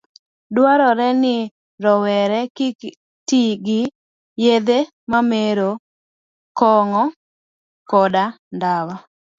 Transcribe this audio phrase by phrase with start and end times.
[0.55, 1.35] Dwarore ni
[1.83, 2.79] rowere kik
[3.27, 3.81] ti gi
[4.43, 4.79] yedhe
[5.11, 5.69] mamero,
[6.59, 7.03] kong'o,
[7.89, 8.23] koda
[8.55, 8.95] ndawa